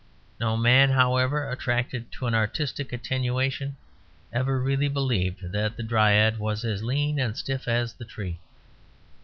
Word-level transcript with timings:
No 0.39 0.57
man, 0.57 0.89
however 0.89 1.47
attracted 1.47 2.11
to 2.13 2.25
an 2.25 2.33
artistic 2.33 2.91
attenuation, 2.91 3.75
ever 4.33 4.59
really 4.59 4.87
believed 4.87 5.51
that 5.51 5.77
the 5.77 5.83
Dryad 5.83 6.39
was 6.39 6.65
as 6.65 6.81
lean 6.81 7.19
and 7.19 7.37
stiff 7.37 7.67
as 7.67 7.93
the 7.93 8.05
tree. 8.05 8.39